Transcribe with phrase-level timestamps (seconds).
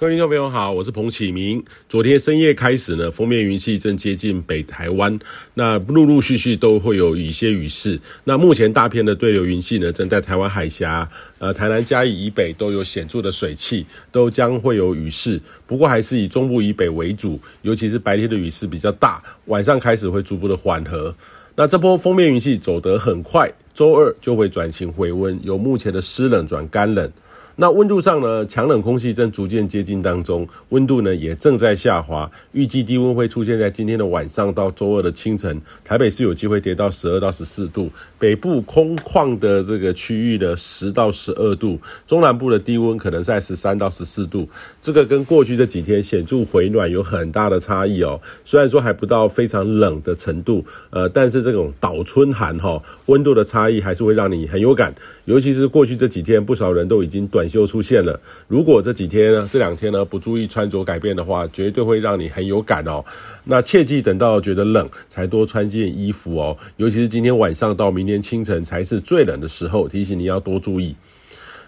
[0.00, 1.62] 各位听众朋友好，我是彭启明。
[1.86, 5.18] 昨天深夜开始呢，锋面云系正接近北台湾，
[5.52, 8.00] 那陆陆续续都会有一些雨势。
[8.24, 11.06] 那目前大片的对流云系呢，正在台湾海峡、
[11.38, 15.38] 呃台南嘉义以北都有显著的水汽，都将会有雨势。
[15.66, 21.14] 不过还是以中部以北为主，尤其是白天的雨势比较大，晚上开始会逐步的缓和。
[21.54, 27.12] 那这波锋面云系走得很快，周二就会转晴回温，由目前的湿冷转干冷。
[27.56, 35.60] 那温度上呢，强冷空气正逐渐接近当中，温度呢也正在下滑，预计低温会出现在今天的晚上到周二的清晨。
[35.84, 44.48] 台北市有机会跌到十二到十四度，北部空旷的这个区域的十到十二度，中南部的低温可能在十三到十四度。
[44.80, 48.18] 这个跟过去这几天显著回暖有很大的差异哦。
[48.44, 54.94] 虽然说还不到非常冷的程度，呃，但是这种倒春寒哈，温度的差异还是会让你很有感。
[55.26, 58.20] 尤其是过去这几天，不少人都已经短短袖出现了。
[58.48, 63.02] 如果这几天呢，这两天呢，不注意穿着改变的话，绝对会让你很有感哦。
[63.44, 66.54] 那切记等到觉得冷才多穿件衣服哦。
[66.76, 70.94] 尤其是今天晚上到明天清晨才是最冷的时候，提醒你要多注意。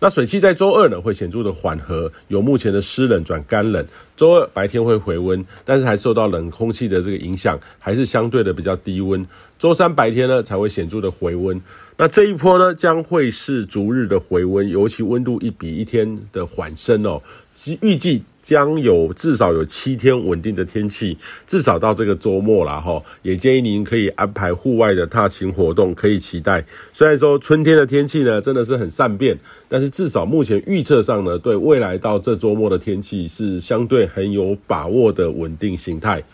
[0.00, 3.84] 那水汽在周二呢会显著的缓和，由目前的湿冷转干冷。
[4.16, 9.26] 周二白天会回温，但是还受到冷空气的这个影响，还是相对的比较低温。
[9.58, 11.60] 周三白天呢才会显著的回温。
[11.96, 17.20] 那这一波呢将会是逐日的回温，尤其温度一比一天的缓升哦。
[17.56, 21.14] 即预计将有至少有七天稳定的天气，
[21.46, 22.98] 至少到这个周末了哈。
[23.20, 26.64] 也建议您可以安排户外的踏青活动，可以期待。
[26.94, 36.24] 虽然说春天的天气呢真的是很善变，但是至少目前预测上呢，对未来到这周末的天气是相对很有把握的稳定形态。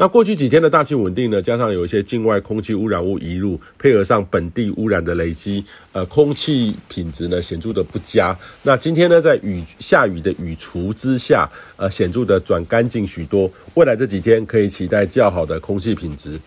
[0.00, 8.38] 那过去几天的大气稳定呢，加上有一些境外空气污染物移入，配合上本地污染的累积，呃，空气品质呢显著的不佳。
[8.62, 13.50] 那今天呢，在雨下雨的雨除之下，呃，显著的转干净许多。
[13.74, 16.38] 未来这几天可以期待较好的空气品质。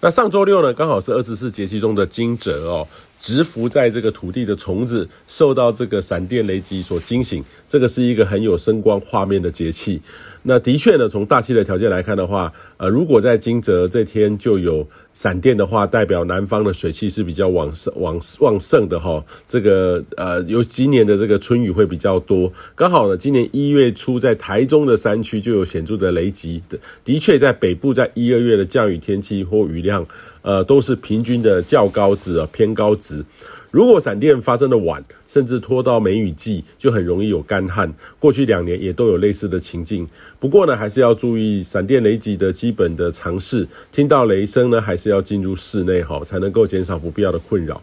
[0.00, 2.88] 那上周六呢，刚好是二十四节气中的惊蛰哦。
[3.20, 10.00] 蛰伏在这个土地的虫子受到这个闪电雷击所惊醒，这个是一个很有声光画面的节气。
[10.42, 19.22] 那的确呢，从大气的条件来看的话，呃，如果在惊蛰这天就有闪电的话，代表南方的水气是比较旺盛、旺旺盛的哈。
[19.46, 22.50] 这个呃，有今年的这个春雨会比较多。
[22.74, 30.06] 刚好呢，今年一月初在台中的山区就有显著的雷击的，的确在北部在一二月的降雨天气或雨量。
[30.42, 33.24] 呃，都是平均的较高值啊，偏高值。
[33.70, 37.92] 如果闪电发生的晚，甚至拖到梅雨季，就很容易有干旱。
[38.18, 40.08] 过去两年也都有类似的情境。
[40.40, 43.68] 不过呢，还是要注意闪电雷击的基本的常识。
[43.92, 47.80] 听到雷声呢，还是要进入室内哈，才能够减少不必要的困扰。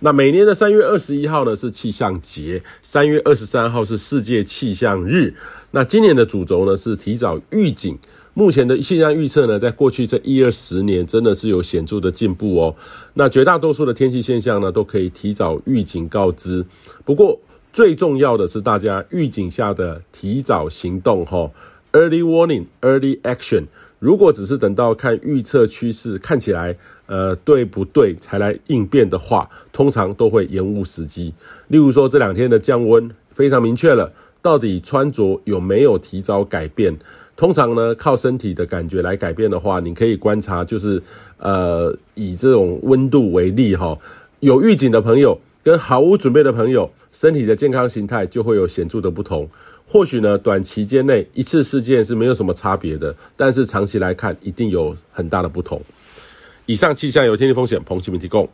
[0.00, 5.32] 那每年的三月二十一号呢，是气象节，三月二十三号是世界气象日。
[5.70, 7.98] 那今年的主轴呢，是提早预警。
[8.38, 12.76] 目前的气象预测呢，在过去这一二十年真的是有显著的进步哦。
[13.14, 16.64] 那绝大多数的天气现象呢，都可以提早预警告知。
[17.04, 17.40] 不过
[17.72, 21.50] 最重要的是大家预警下的提早行动哈
[21.90, 23.64] ，early warning, early action。
[23.98, 31.34] 如果只是等到看预测趋势看起来呃对不对才来应变的话，通常都会延误时机。
[31.66, 36.96] 例如说这两天的降温非常明确了，到底穿着有没有提早改变？
[37.38, 41.00] 通常呢，靠身体的感觉来改变的话，你可以观察，就是
[41.36, 43.96] 呃，以这种温度为例哈，
[44.40, 49.48] 有预警的朋友跟毫无准备的朋友，身体的健康形态就会有显著的不同。
[49.86, 55.80] 或许呢，短期间内一次事件是没有什么差别的，但是长期来看，一定有很大的不同。
[56.66, 58.48] 以上气象由天气风险彭启明提供。